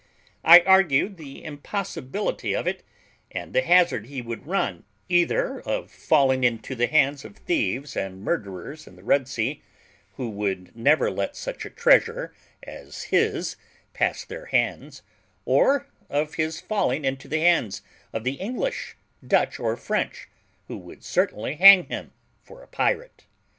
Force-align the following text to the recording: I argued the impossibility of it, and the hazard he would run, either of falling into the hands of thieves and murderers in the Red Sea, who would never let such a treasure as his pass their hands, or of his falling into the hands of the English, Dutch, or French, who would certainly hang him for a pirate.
I 0.43 0.61
argued 0.61 1.17
the 1.17 1.43
impossibility 1.45 2.55
of 2.55 2.65
it, 2.65 2.81
and 3.29 3.53
the 3.53 3.61
hazard 3.61 4.07
he 4.07 4.19
would 4.19 4.47
run, 4.47 4.83
either 5.09 5.59
of 5.61 5.91
falling 5.91 6.43
into 6.43 6.73
the 6.73 6.87
hands 6.87 7.23
of 7.23 7.37
thieves 7.37 7.95
and 7.95 8.23
murderers 8.23 8.87
in 8.87 8.95
the 8.95 9.03
Red 9.03 9.27
Sea, 9.27 9.61
who 10.15 10.27
would 10.31 10.75
never 10.75 11.11
let 11.11 11.35
such 11.35 11.65
a 11.65 11.69
treasure 11.69 12.33
as 12.63 13.03
his 13.15 13.57
pass 13.93 14.25
their 14.25 14.45
hands, 14.47 15.03
or 15.45 15.85
of 16.09 16.33
his 16.33 16.59
falling 16.59 17.05
into 17.05 17.27
the 17.27 17.41
hands 17.41 17.83
of 18.11 18.23
the 18.23 18.39
English, 18.41 18.95
Dutch, 19.27 19.59
or 19.59 19.77
French, 19.77 20.27
who 20.67 20.79
would 20.79 21.03
certainly 21.03 21.57
hang 21.57 21.83
him 21.85 22.11
for 22.41 22.63
a 22.63 22.67
pirate. 22.67 23.25